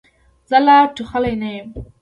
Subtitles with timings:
[0.49, 1.67] زه لا ټوخلې نه یم.